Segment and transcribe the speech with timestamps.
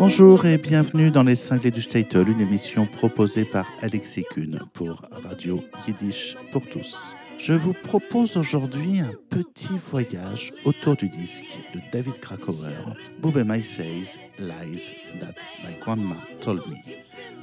[0.00, 5.02] Bonjour et bienvenue dans Les Cinglés du Statel, une émission proposée par Alexis Kuhn pour
[5.12, 7.14] Radio Yiddish pour tous.
[7.36, 14.18] Je vous propose aujourd'hui un petit voyage autour du disque de David Krakauer, Boobemai Says
[14.38, 14.90] Lies
[15.20, 15.34] That
[15.68, 16.76] My Grandma Told Me.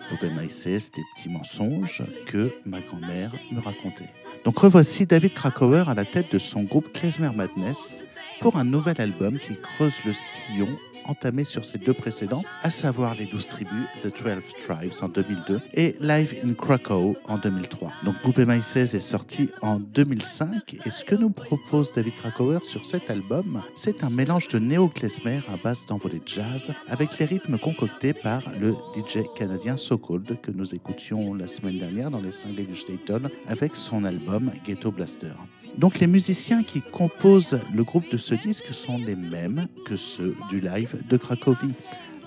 [0.09, 4.09] Boobemai Says, des petits mensonges que ma grand-mère me racontait.
[4.45, 8.03] Donc revoici David Krakauer à la tête de son groupe Klezmer Madness
[8.41, 10.69] pour un nouvel album qui creuse le sillon
[11.07, 15.61] entamé sur ses deux précédents, à savoir les 12 tribus, The 12 Tribes en 2002
[15.73, 17.91] et Live in Krakow en 2003.
[18.05, 22.85] Donc Poupée Maïs est sorti en 2005 et ce que nous propose David Krakauer sur
[22.85, 28.13] cet album, c'est un mélange de néo-klezmer à base d'envolée jazz avec les rythmes concoctés
[28.13, 32.65] par le DJ canadien So Cold que nous écoutions la semaine dernière dans les cinglés
[32.65, 35.33] du Statel avec son album Ghetto Blaster.
[35.77, 40.35] Donc les musiciens qui composent le groupe de ce disque sont les mêmes que ceux
[40.49, 41.73] du live de Cracovie,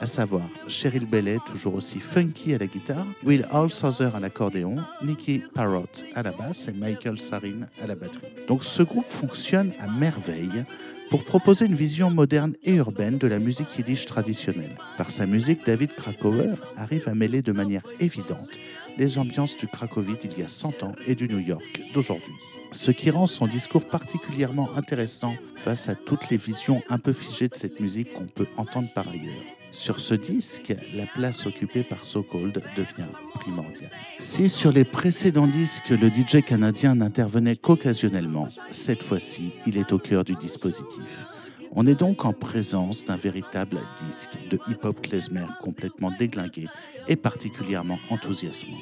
[0.00, 5.42] à savoir Cheryl Bellet, toujours aussi funky à la guitare, Will Alsother à l'accordéon, Nicky
[5.54, 8.28] Parrott à la basse et Michael Sarin à la batterie.
[8.48, 10.64] Donc ce groupe fonctionne à merveille
[11.10, 14.76] pour proposer une vision moderne et urbaine de la musique yiddish traditionnelle.
[14.96, 18.58] Par sa musique, David Krakauer arrive à mêler de manière évidente
[18.96, 22.34] les ambiances du Cracovie d'il y a 100 ans et du New York d'aujourd'hui.
[22.72, 27.48] Ce qui rend son discours particulièrement intéressant face à toutes les visions un peu figées
[27.48, 29.42] de cette musique qu'on peut entendre par ailleurs.
[29.72, 33.90] Sur ce disque, la place occupée par So Cold devient primordiale.
[34.18, 39.98] Si sur les précédents disques, le DJ canadien n'intervenait qu'occasionnellement, cette fois-ci, il est au
[39.98, 41.26] cœur du dispositif.
[41.72, 46.66] On est donc en présence d'un véritable disque de hip-hop klezmer complètement déglingué
[47.06, 48.78] et particulièrement enthousiasmant.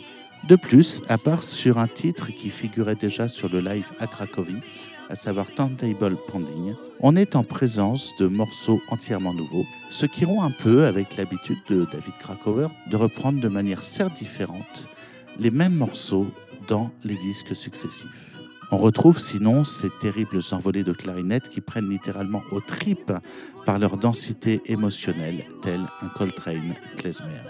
[0.47, 4.61] De plus, à part sur un titre qui figurait déjà sur le live à Cracovie,
[5.09, 10.43] à savoir Turntable Pending, on est en présence de morceaux entièrement nouveaux, ce qui rompt
[10.43, 14.89] un peu avec l'habitude de David Krakauer de reprendre de manière certes différente
[15.39, 16.27] les mêmes morceaux
[16.67, 18.37] dans les disques successifs.
[18.71, 23.13] On retrouve sinon ces terribles envolées de clarinettes qui prennent littéralement aux tripes
[23.65, 27.41] par leur densité émotionnelle, tel un Coltrane klezmer.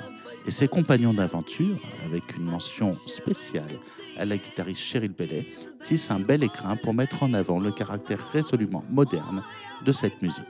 [0.49, 3.79] Et ses compagnons d'aventure, avec une mention spéciale
[4.17, 5.45] à la guitariste Cheryl Bellet,
[5.85, 9.45] tissent un bel écrin pour mettre en avant le caractère résolument moderne
[9.85, 10.47] de cette musique.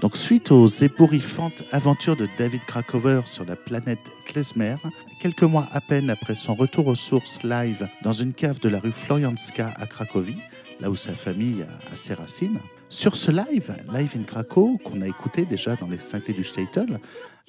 [0.00, 4.76] Donc, suite aux ébouriffantes aventures de David Krakauer sur la planète Klezmer,
[5.20, 8.80] quelques mois à peine après son retour aux sources live dans une cave de la
[8.80, 10.40] rue Florianska à Cracovie,
[10.80, 12.60] là où sa famille a ses racines,
[12.94, 17.00] sur ce live, Live in Krakow, qu'on a écouté déjà dans les 5 du Statel,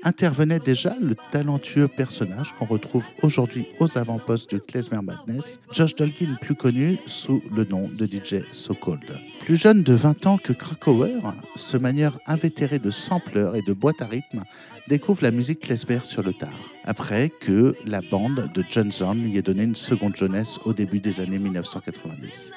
[0.05, 6.37] intervenait déjà le talentueux personnage qu'on retrouve aujourd'hui aux avant-postes de Klezmer Madness, Josh Dolkin,
[6.39, 9.19] plus connu sous le nom de DJ So Cold.
[9.41, 11.19] Plus jeune de 20 ans que Krakauer,
[11.55, 14.43] ce manière invétéré de sampleurs et de boîtes à rythme
[14.87, 19.41] découvre la musique klezmer sur le tard, après que la bande de Johnson lui ait
[19.41, 22.51] donné une seconde jeunesse au début des années 1990.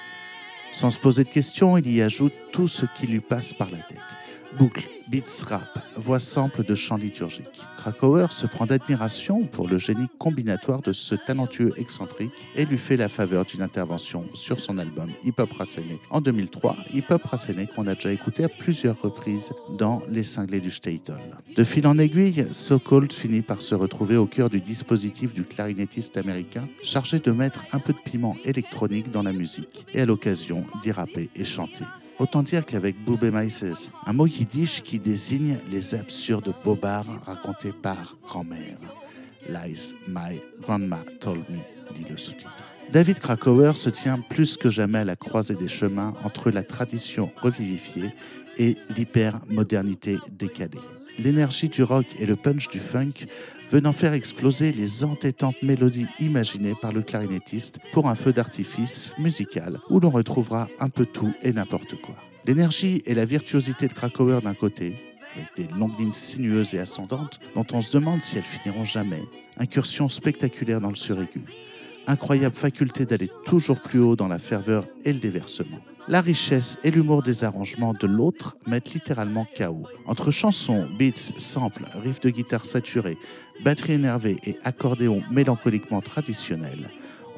[0.70, 3.78] Sans se poser de questions, il y ajoute tout ce qui lui passe par la
[3.78, 3.98] tête.
[4.58, 7.62] Boucle, beats rap, voix simple de chants liturgiques.
[7.78, 12.96] Krakauer se prend d'admiration pour le génie combinatoire de ce talentueux excentrique et lui fait
[12.96, 17.66] la faveur d'une intervention sur son album Hip Hop Racené en 2003, Hip Hop Racené
[17.66, 21.18] qu'on a déjà écouté à plusieurs reprises dans Les Cinglés du Statel.
[21.56, 25.44] De fil en aiguille, So Cold finit par se retrouver au cœur du dispositif du
[25.44, 30.06] clarinettiste américain chargé de mettre un peu de piment électronique dans la musique et à
[30.06, 31.84] l'occasion d'y rapper et chanter.
[32.18, 38.16] Autant dire qu'avec Boubé Maïses, un mot yiddish qui désigne les absurdes bobards racontés par
[38.26, 38.78] grand-mère.
[39.48, 41.58] Lies my grandma told me,
[41.94, 42.64] dit le sous-titre.
[42.90, 47.30] David Krakauer se tient plus que jamais à la croisée des chemins entre la tradition
[47.40, 48.12] revivifiée
[48.56, 50.80] et l'hyper-modernité décalée.
[51.18, 53.26] L'énergie du rock et le punch du funk
[53.70, 59.78] venant faire exploser les entêtantes mélodies imaginées par le clarinettiste pour un feu d'artifice musical
[59.90, 62.14] où l'on retrouvera un peu tout et n'importe quoi.
[62.46, 64.96] L'énergie et la virtuosité de Krakauer d'un côté,
[65.34, 69.22] avec des longues lignes sinueuses et ascendantes dont on se demande si elles finiront jamais,
[69.58, 71.42] incursion spectaculaire dans le suraigu,
[72.06, 75.80] incroyable faculté d'aller toujours plus haut dans la ferveur et le déversement.
[76.08, 79.82] La richesse et l'humour des arrangements de l'autre mettent littéralement KO.
[80.06, 83.18] Entre chansons, beats, samples, riffs de guitare saturés,
[83.62, 86.88] batterie énervée et accordéon mélancoliquement traditionnels,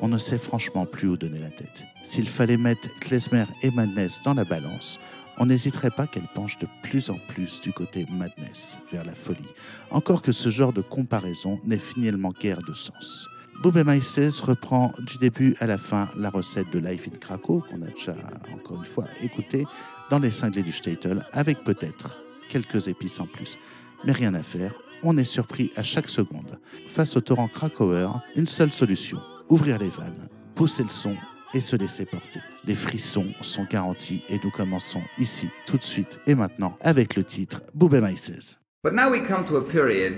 [0.00, 1.82] on ne sait franchement plus où donner la tête.
[2.04, 5.00] S'il fallait mettre Klezmer et Madness dans la balance,
[5.38, 9.48] on n'hésiterait pas qu'elle penche de plus en plus du côté Madness, vers la folie.
[9.90, 13.29] Encore que ce genre de comparaison n'ait finalement guère de sens.
[13.62, 17.82] Bob Maïses reprend du début à la fin la recette de Life in Krakow, qu'on
[17.82, 18.14] a déjà
[18.54, 19.66] encore une fois écouté
[20.08, 23.58] dans les cinglés du Statel, avec peut-être quelques épices en plus.
[24.06, 24.72] Mais rien à faire,
[25.02, 26.58] on est surpris à chaque seconde.
[26.86, 29.20] Face au torrent Krakauer, une seule solution,
[29.50, 31.14] ouvrir les vannes, pousser le son
[31.52, 32.40] et se laisser porter.
[32.64, 37.24] Les frissons sont garantis et nous commençons ici, tout de suite et maintenant, avec le
[37.24, 38.58] titre Boobie Mices.
[38.82, 40.14] But now we come to a period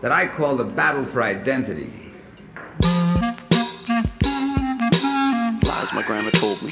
[0.00, 2.03] that I call the battle for identity.
[5.74, 6.70] Lies my grandma told me.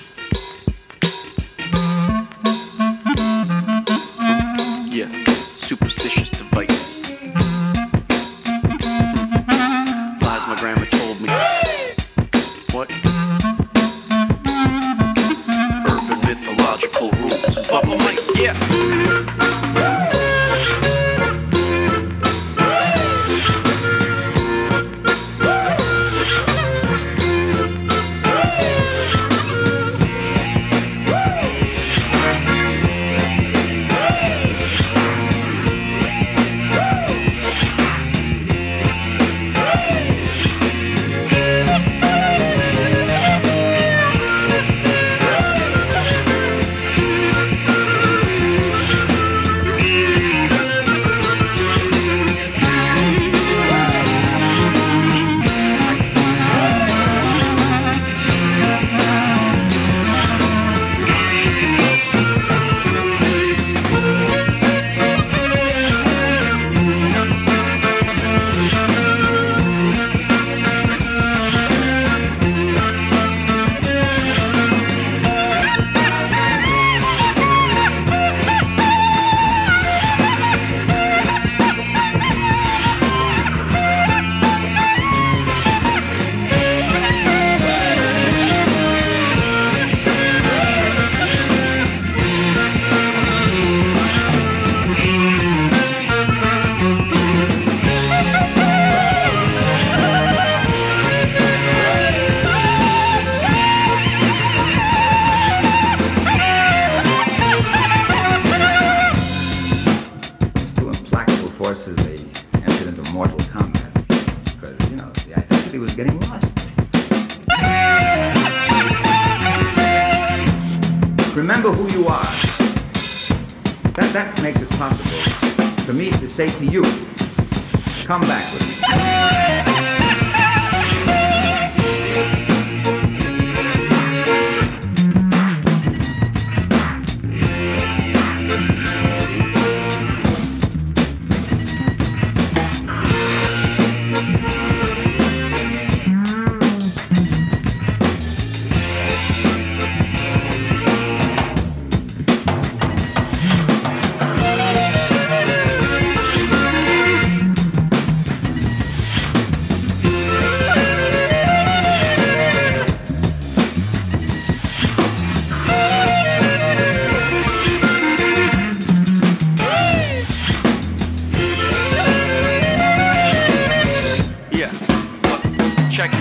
[175.93, 176.15] Check.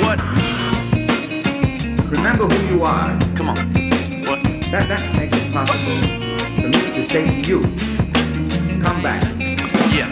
[0.00, 0.18] What?
[2.08, 3.18] Remember who you are.
[3.36, 3.56] Come on.
[4.24, 4.42] What?
[4.70, 5.96] That, that makes it possible
[6.56, 7.60] for me to say to you,
[8.82, 9.22] come back.
[9.92, 10.08] Yeah.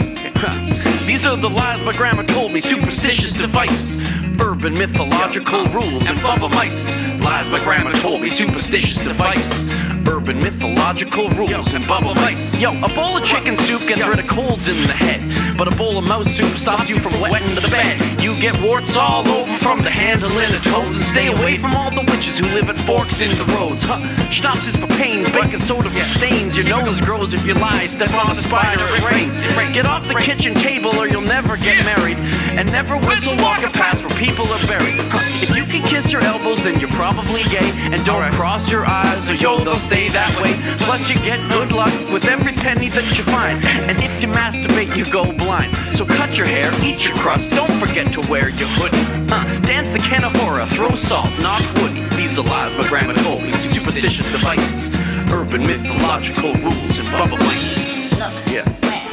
[1.07, 3.99] These are the lies my grandma told me, superstitious devices.
[4.39, 7.23] Urban mythological rules and bubba mices.
[7.23, 9.73] Lies my grandma told me, superstitious devices.
[10.07, 12.61] Urban mythological rules and bubble mices.
[12.61, 15.46] Yo, a bowl of chicken soup gets rid of colds in the head.
[15.57, 18.21] But a bowl of mouse soup stops you from wetting the bed.
[18.21, 20.95] You get warts all over from the handling of toads.
[20.97, 23.81] And stay away from all the witches who live at forks in the roads.
[23.81, 23.97] Huh.
[24.29, 26.55] Schnapps is for pains, baking soda for stains.
[26.55, 29.33] Your nose grows if you lie, step on a spider, it rains.
[29.73, 32.17] Get off the kitchen table or you'll never get married.
[32.53, 35.01] And never whistle walking past where people are buried.
[35.09, 35.25] Huh.
[35.41, 37.71] If you can kiss your elbows, then you're probably gay.
[37.91, 40.53] And don't cross your eyes or yo, they'll stay that way.
[40.85, 43.65] Plus, you get good luck with every penny that you find.
[43.65, 45.46] And if you masturbate, you go blind.
[45.47, 48.97] So cut your hair, eat your crust, don't forget to wear your hoodie.
[49.31, 51.95] Uh, dance the Kanahora, throw salt, knock wood.
[52.17, 54.89] These are lies my grandma told me, superstitious devices.
[55.31, 58.51] Urban mythological rules and bubba mices.
[58.51, 59.07] Yeah, where?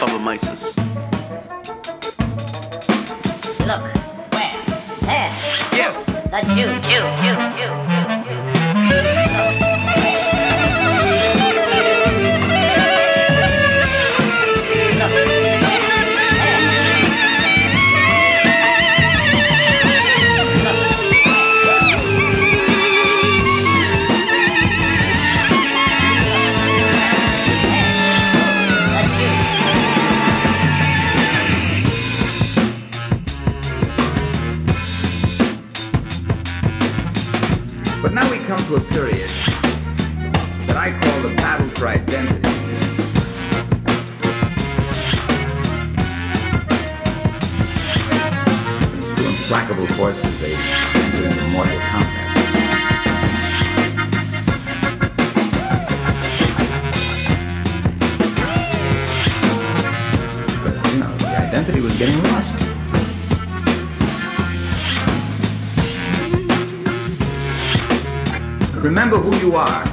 [0.00, 0.62] bubba mices.
[3.68, 3.82] Look,
[4.34, 4.64] where?
[5.02, 5.32] There.
[5.78, 6.04] Yeah.
[6.32, 7.99] That's you, you, you, you,
[38.70, 39.30] now we come to a period
[40.66, 42.39] that I call the battle for identity.
[69.54, 69.84] Are.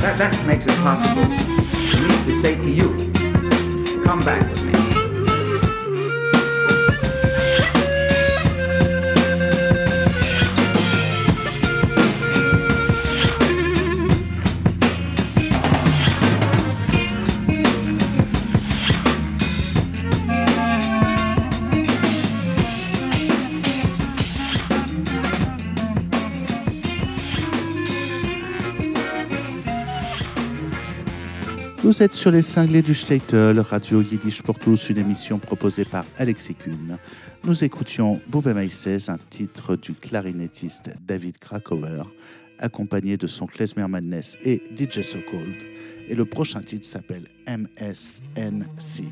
[0.00, 1.47] That, that makes it possible
[31.98, 36.04] Vous êtes sur les cinglés du Statel, Radio Yiddish pour tous, une émission proposée par
[36.16, 36.96] Alexis Kuhn.
[37.42, 42.04] Nous écoutions Boubé Maïsez, un titre du clarinettiste David Krakower,
[42.60, 45.56] accompagné de son Klezmer Madness et DJ So Cold.
[46.06, 49.02] Et le prochain titre s'appelle MSNC.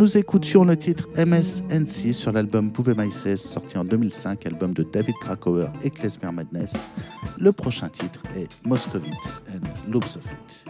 [0.00, 5.14] Nous écoutions le titre MSNC sur l'album Bouvet Maïsès, sorti en 2005, album de David
[5.20, 6.88] Krakower et Klezmer Madness.
[7.38, 10.69] Le prochain titre est Moscovitz and Loops of It.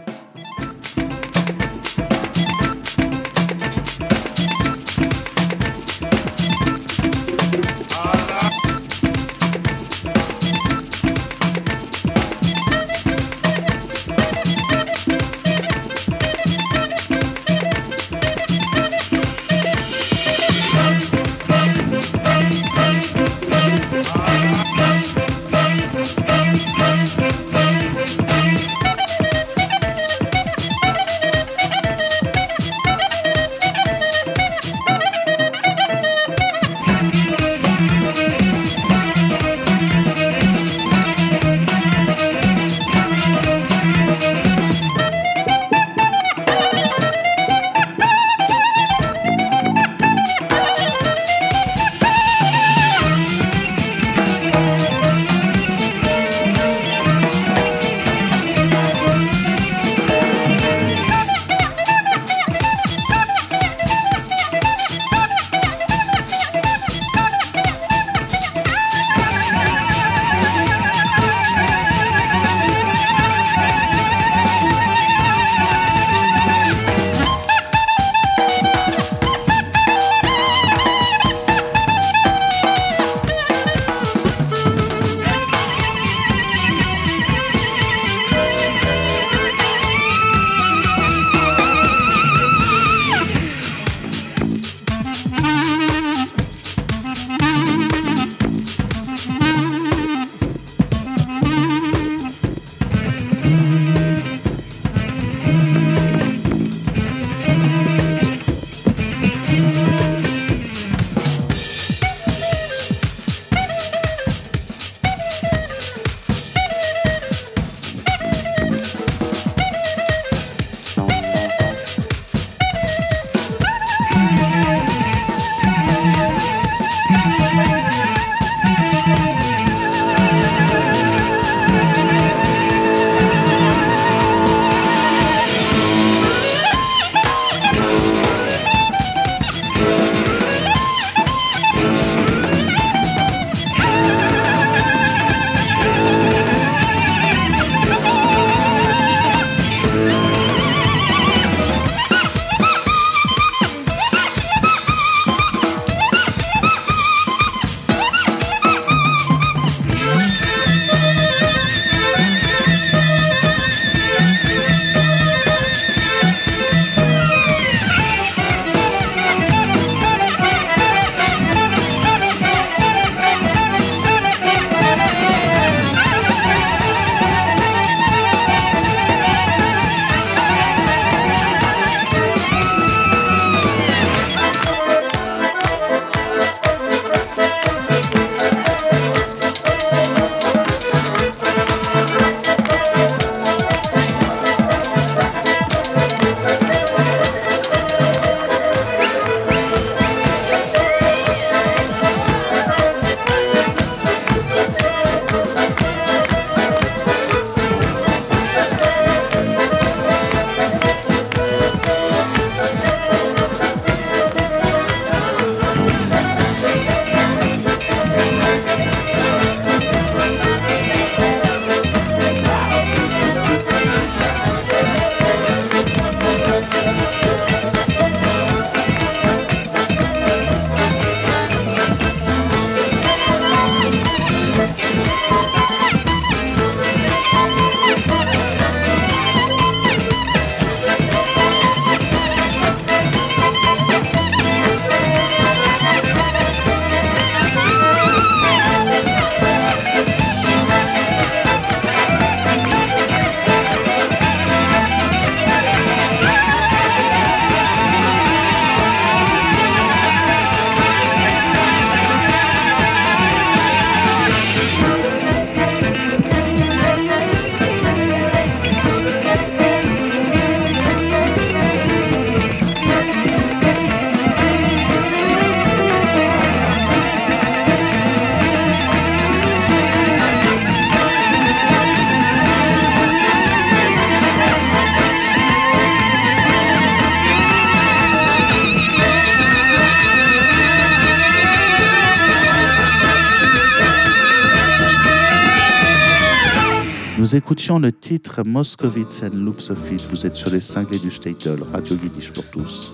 [297.51, 299.45] Écoutions le titre Moscovitz and
[299.91, 300.01] It.
[300.09, 302.93] Vous êtes sur les cinglés du Statel, Radio Yiddish pour tous.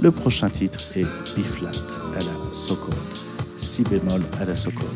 [0.00, 1.72] Le prochain titre est B flat
[2.14, 2.94] à la Sokol,
[3.58, 4.86] Si bémol à la Sokol.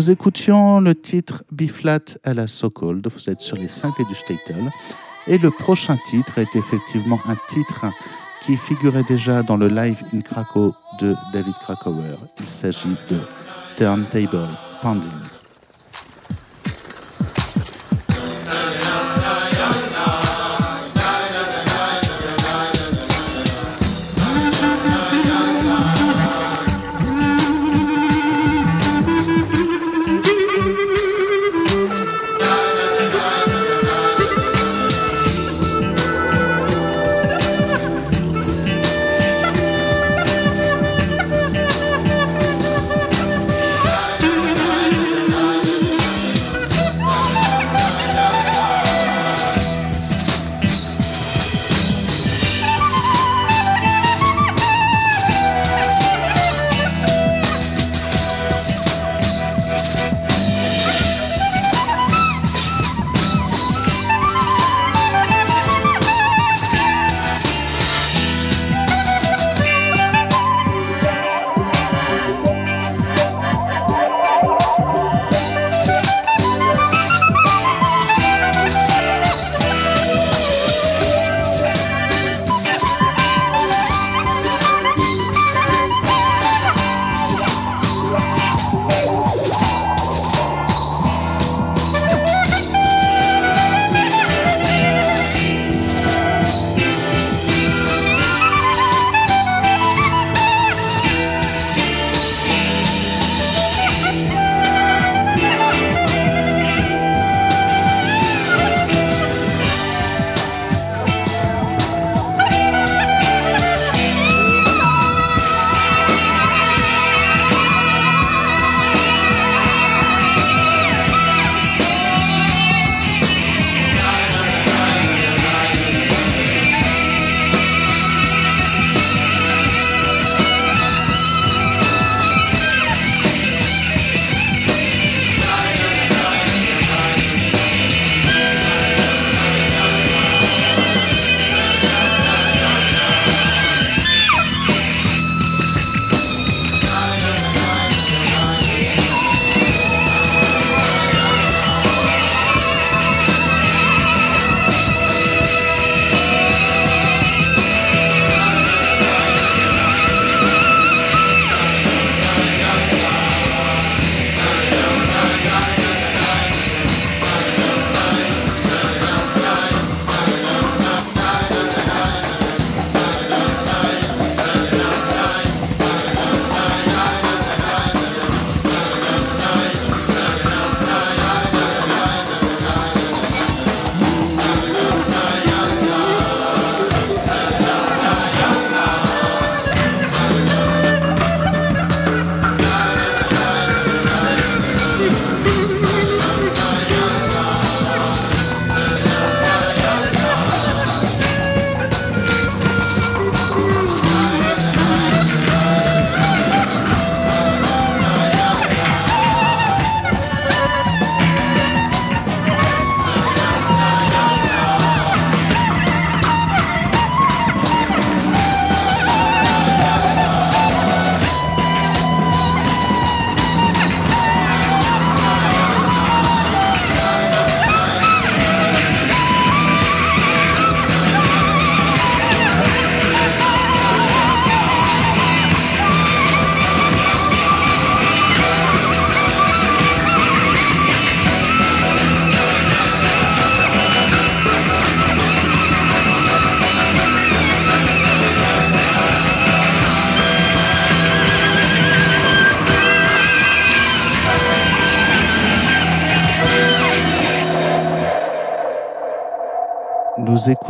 [0.00, 3.06] Nous écoutions le titre B-flat à la So Cold.
[3.06, 4.72] Vous êtes sur les cinglés du Statel.
[5.26, 7.84] Et le prochain titre est effectivement un titre
[8.40, 12.16] qui figurait déjà dans le live in Krakow de David Krakauer.
[12.38, 13.18] Il s'agit de
[13.76, 14.48] Turntable
[14.80, 15.39] Pounding.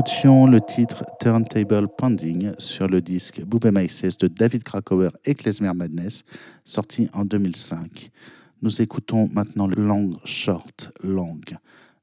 [0.00, 5.74] Écoutions le titre Turntable Pending sur le disque Boobem Ices de David Krakauer et Klezmer
[5.74, 6.24] Madness,
[6.64, 8.10] sorti en 2005.
[8.62, 11.42] Nous écoutons maintenant le Long Short Long,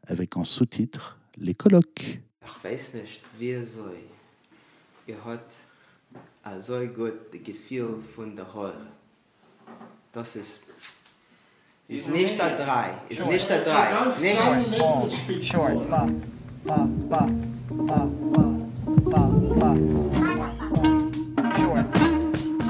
[0.06, 2.20] avec en sous-titre Les colloques.
[2.46, 3.86] Ich weiß nicht, wie so.
[5.08, 5.56] Ihr hat
[6.44, 8.92] a so gut das Gefühl von der Heure.
[10.14, 10.60] Das ist.
[11.88, 12.92] Ist nicht der drei.
[13.10, 14.06] Ist nicht der drei.
[15.30, 15.46] Nicht.
[15.52, 16.08] Short, ba,
[16.64, 17.47] ba, ba.
[17.68, 17.86] Short,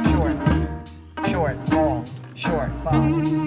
[0.09, 0.35] short,
[1.27, 3.46] short, ball, short, ba,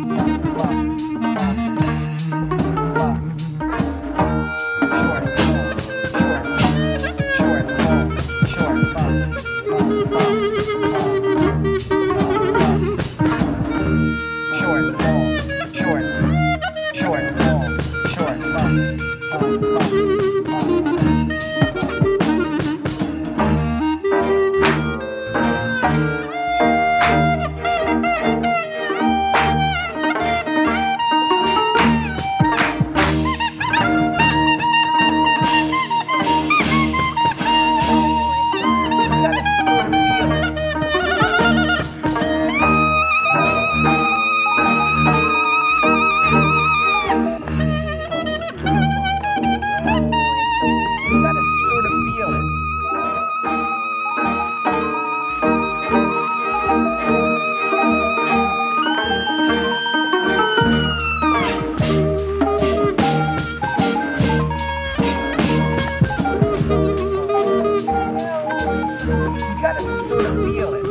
[69.40, 70.84] You gotta sort of feel it.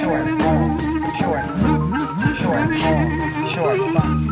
[0.00, 0.80] Short, long,
[1.20, 1.44] short,
[2.38, 4.29] short, long, short, long.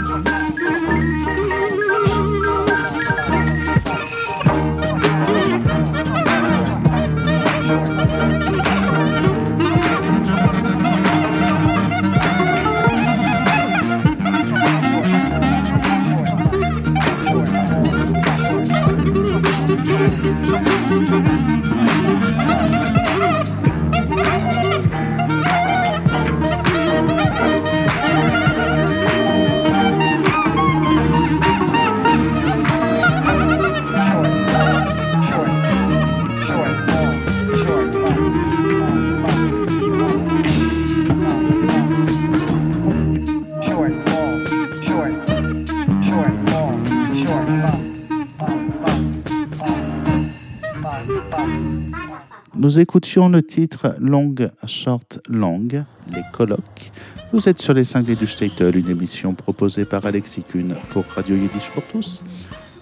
[52.59, 54.35] Nous écoutions le titre Long,
[54.67, 55.85] Short, Long, les
[56.33, 56.91] colloques.
[57.33, 61.37] Vous êtes sur les cinglés du Statel, une émission proposée par Alexis Kuhn pour Radio
[61.37, 62.25] Yiddish pour tous.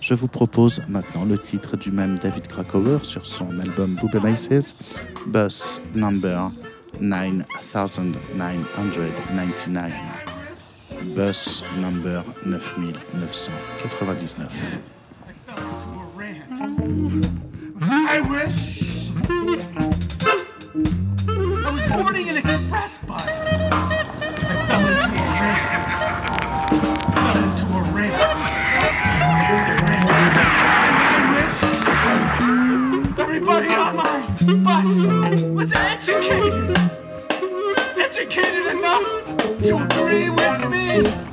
[0.01, 4.75] Je vous propose maintenant le titre du même David Krakauer sur son album Bube Maises,
[5.27, 6.51] Bus Number
[6.99, 9.93] 9999.
[11.15, 14.79] Bus Number 9999.
[18.09, 18.96] I wish
[19.29, 19.33] I
[21.73, 23.29] was boarding an express bus.
[23.29, 25.91] I fell into a rant.
[27.17, 28.13] Fell into a.
[30.87, 31.59] And I wish
[33.19, 34.21] everybody on my
[34.63, 34.89] bus
[35.43, 36.79] was educated.
[37.99, 39.07] Educated enough
[39.63, 41.26] to agree with me.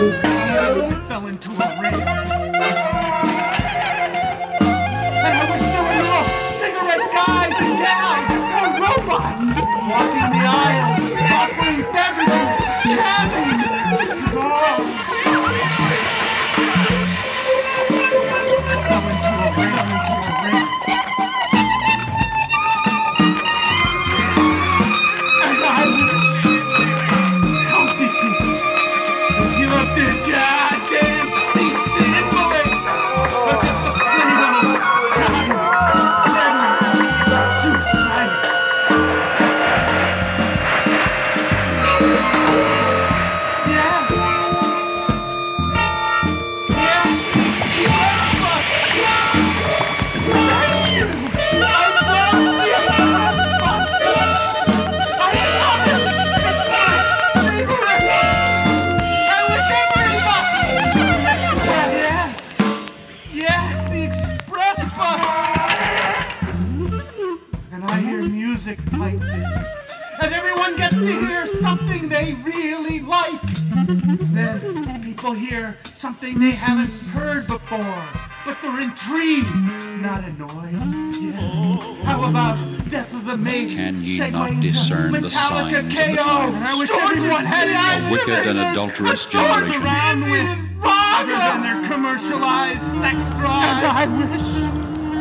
[0.00, 0.39] I fell
[76.32, 78.04] something they haven't heard before,
[78.44, 79.54] but they're intrigued,
[80.00, 80.72] not annoyed.
[81.20, 82.04] Yeah.
[82.04, 82.56] How about
[82.88, 83.76] Death of the Maiden?
[83.76, 86.18] Can ye segue not discern the signs of the times?
[86.18, 89.82] I wish everyone had the eyes A wicked and adulterous generation.
[89.82, 93.82] around with other than their commercialized sex drive.
[93.82, 94.46] And I wish,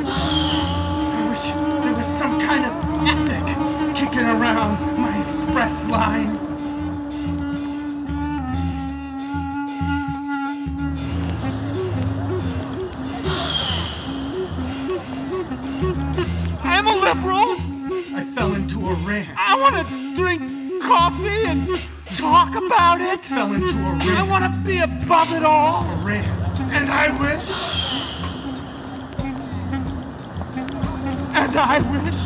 [0.10, 2.74] I wish there was some kind of
[3.08, 6.49] ethic kicking around my express line.
[20.90, 21.80] Coffee and
[22.16, 23.24] talk about it.
[23.24, 24.10] Fell into a rant.
[24.10, 25.88] I want to be above it all.
[25.88, 26.28] A rant.
[26.74, 27.48] And I wish.
[31.42, 32.20] And I wish.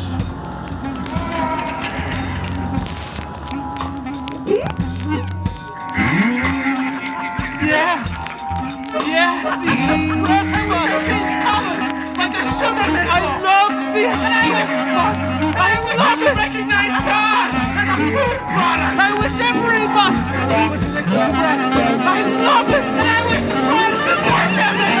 [7.68, 8.10] Yes.
[9.06, 11.84] Yes, the express bus change colors
[12.16, 12.88] like the sugar.
[13.10, 15.20] I love the express bus.
[15.58, 16.34] I love it.
[16.34, 18.40] Recognize God a.
[18.98, 20.18] I wish every bus
[20.70, 21.60] was an express.
[22.04, 22.84] I love it.
[22.84, 24.98] And I wish the Protestant more Catholic.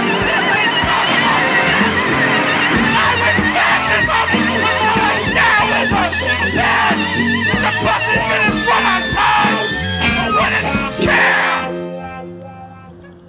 [2.94, 4.28] I wish fascism
[4.62, 6.06] was like Taoism.
[6.54, 7.33] Yes, the buses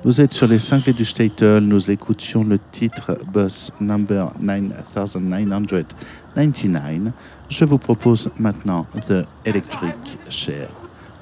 [0.06, 7.12] Vous êtes sur les cinglés du Statel, nous écoutions le titre Bus Number 9999.
[7.50, 9.96] Je vous propose maintenant The Electric
[10.30, 10.70] Chair.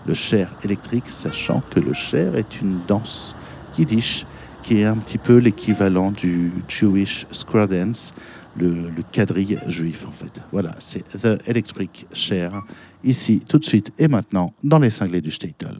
[0.05, 3.37] Le chair électrique, sachant que le chair est une danse
[3.77, 4.25] yiddish
[4.61, 8.13] qui est un petit peu l'équivalent du Jewish Square Dance,
[8.57, 10.41] le, le quadrille juif en fait.
[10.51, 12.61] Voilà, c'est The Electric Chair,
[13.01, 15.77] ici tout de suite et maintenant dans les cinglés du Statel.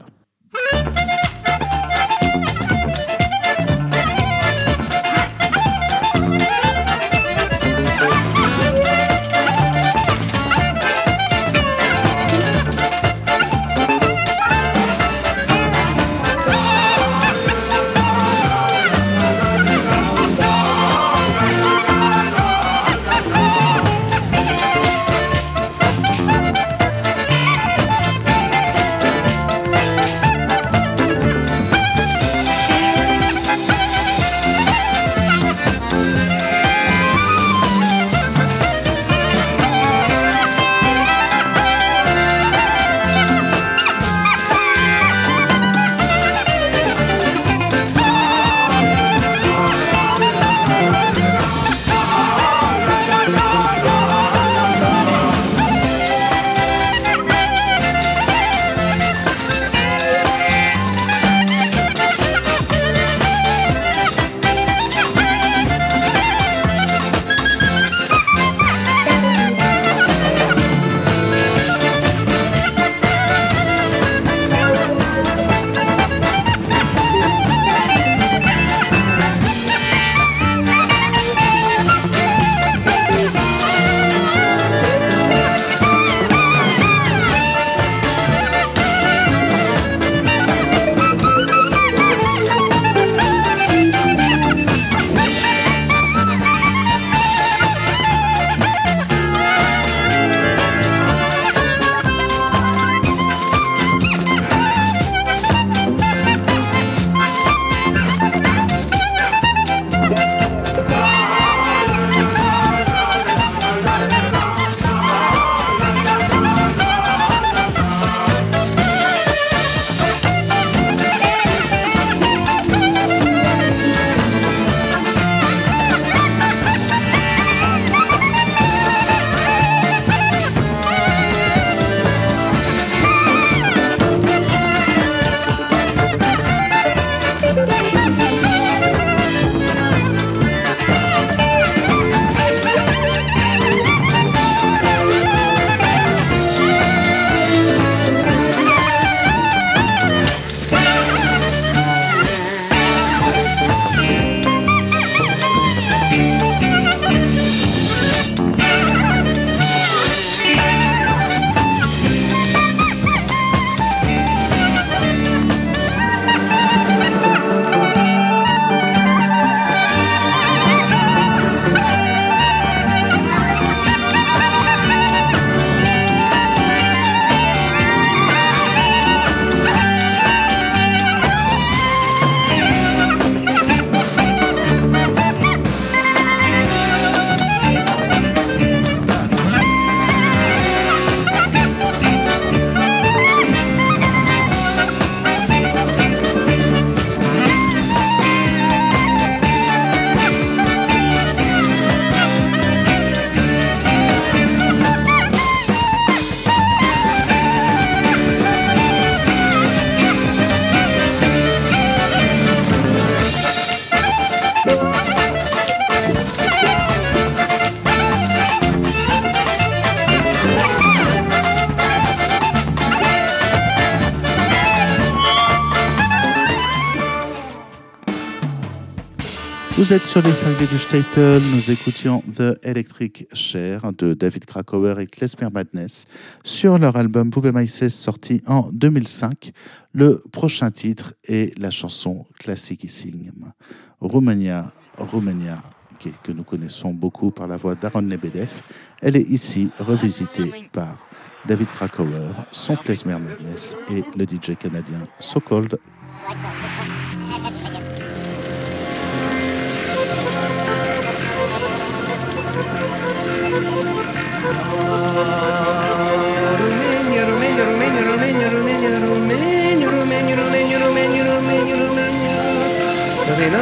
[229.84, 231.42] Vous êtes sur les cinglés du Statel.
[231.54, 236.06] Nous écoutions The Electric Chair de David Krakauer et Klesmer Madness
[236.42, 239.52] sur leur album Bouvet Maïsès sorti en 2005.
[239.92, 243.52] Le prochain titre est la chanson Classicissime.
[244.00, 245.62] Romania, Romania,
[245.98, 248.62] qui- que nous connaissons beaucoup par la voix d'Aaron Lebedev.
[249.02, 250.96] Elle est ici revisitée par
[251.44, 255.76] David Krakauer, son Klesmer Madness et le DJ canadien So Cold.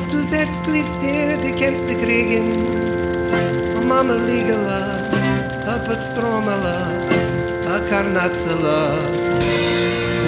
[0.00, 0.62] Was du selbst
[1.02, 2.74] dir, die kennst du kriegen.
[3.86, 5.10] Mama Ligala,
[5.66, 6.90] a Pastromala,
[7.68, 8.94] a Karnatzala,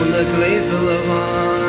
[0.02, 1.61] und a Gläsele Wein.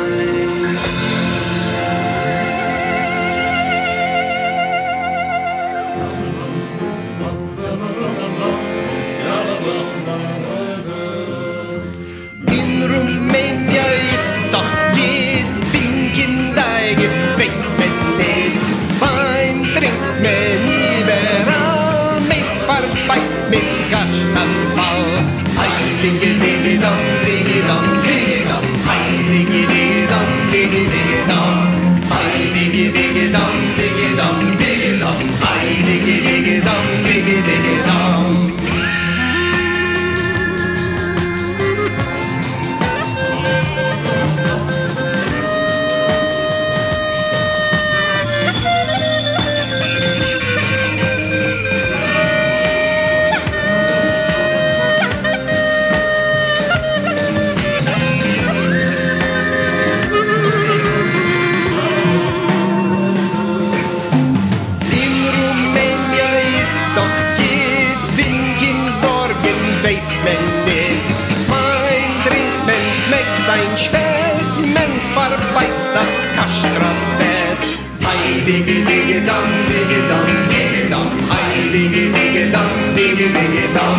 [78.46, 81.08] diggy diggy dum diggy dum diggy dum.
[81.30, 83.98] Hi diggy diggy dum diggy diggy dum.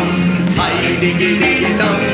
[0.57, 2.04] Hi diggy diggy dum.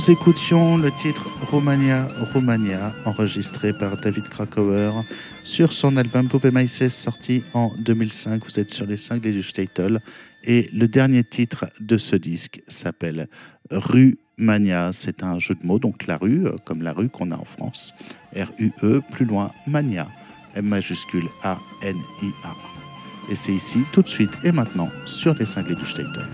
[0.00, 5.04] Nous écoutions le titre Romania, Romania, enregistré par David Krakauer
[5.42, 8.42] sur son album Poupée Maïsès, sorti en 2005.
[8.42, 10.00] Vous êtes sur les cinglés du Statel.
[10.42, 13.28] Et le dernier titre de ce disque s'appelle
[13.70, 14.88] Rue Mania.
[14.94, 17.44] C'est un jeu de mots, donc la rue, euh, comme la rue qu'on a en
[17.44, 17.92] France.
[18.34, 20.08] R-U-E, plus loin, Mania.
[20.54, 22.54] M majuscule A-N-I-A.
[23.30, 26.26] Et c'est ici, tout de suite et maintenant, sur les cinglés du Statel.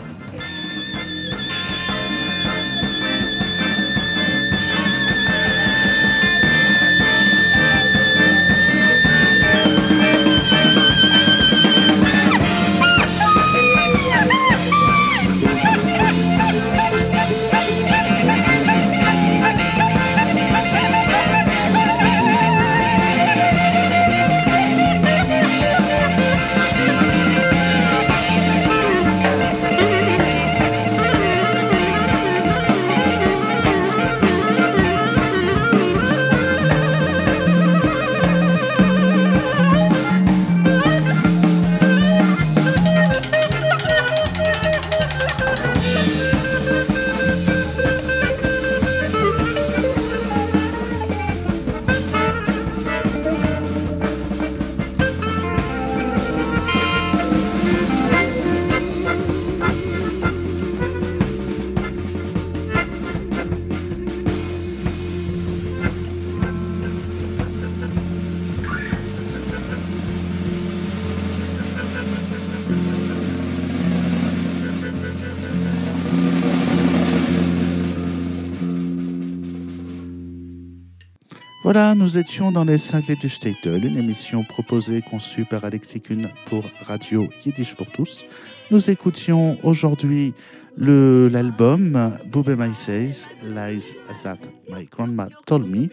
[82.06, 86.62] Nous étions dans les cinglés du Statel, une émission proposée conçue par Alexis Kuhn pour
[86.86, 88.24] Radio Yiddish pour tous.
[88.70, 90.32] Nous écoutions aujourd'hui
[90.78, 94.38] l'album Boobie My Says, Lies That
[94.70, 95.88] My Grandma Told Me,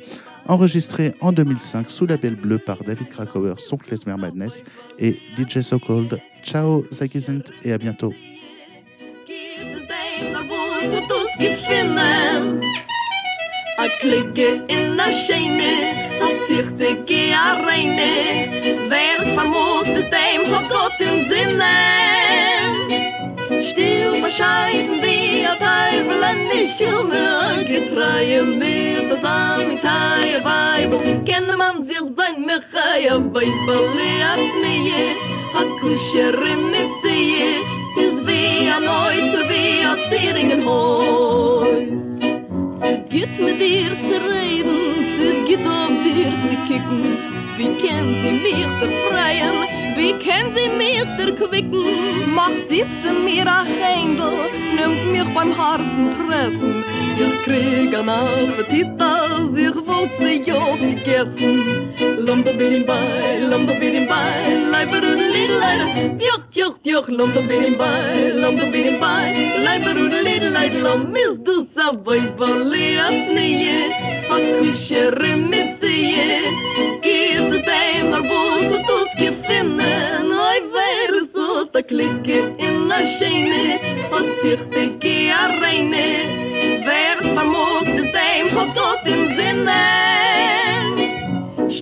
[0.47, 4.64] enregistré en 2005 sous label bleu par David Krakauer, son Klezmer Madness
[4.99, 6.22] et DJ So Cold.
[6.43, 8.14] Ciao, Zagizent et à bientôt.
[13.76, 18.47] A klikke in a shene, a zichtige a reine,
[18.88, 21.74] wer es vermutet, dem hat Gott im Sinne.
[23.71, 31.84] Still bescheiden wie a Teufel an die Schumme, getreue mit das Amitaie Weibel, kenne man
[31.88, 35.15] sich sein Mechaia Weibel, liat nie,
[35.55, 37.57] a kuscherin mit sie,
[37.97, 42.12] is wie a Neuter, wie a Zieringenhäus.
[42.93, 44.77] Es geht mit dir zu reden,
[45.19, 47.17] es geht auf dir zu kicken.
[47.57, 49.57] Wie kennt sie mich zu freien,
[49.97, 52.35] wie können sie mich erquicken?
[52.35, 54.33] Macht sitze mir ein Händel,
[54.77, 56.83] nimmt mich beim Herzen treffen.
[57.17, 62.12] Ich krieg an Appetit, als ich wollte ja gegessen.
[62.24, 66.15] Lumberbidimbai, lumberbidimbai, lijperoedeliedelij.
[66.17, 70.82] Tjok, tjok, tjok, lumberbidimbai, lumberbidimbai, lijperoedeliedelij.
[70.82, 73.95] Lomil doet dat boybali als nieuwe,
[74.28, 76.15] had kusje remitie.
[77.01, 83.15] Keer de tijd naar boven tot je vinden, nooit weer zo te klikken in de
[83.17, 83.80] schijnen.
[84.09, 86.41] Had zich de keer reine.
[86.86, 90.62] werd vermoord de tijm had tot in zinnen.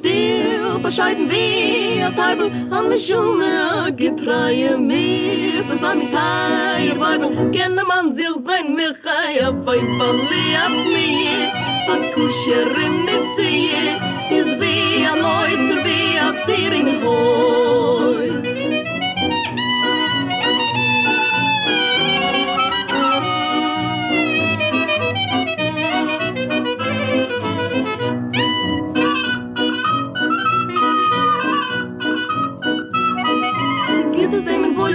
[0.01, 3.51] still bescheiden wie a teibel an de schume
[3.85, 10.75] a gepreie mir was am teir weibel kenne man sich sein mir chaya bei verliert
[10.95, 11.47] mir.
[11.93, 12.69] A kusher
[13.05, 13.69] mit sie
[14.37, 16.89] is wie a neuter wie a tier in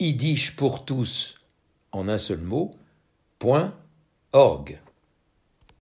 [0.00, 1.34] www.yiddishpourtous
[1.92, 2.70] en un seul mot,
[3.38, 3.74] point
[4.32, 4.80] org.